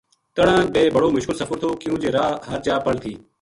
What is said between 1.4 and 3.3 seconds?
سفر تھوکیون جے راہ ہر جا پل تھی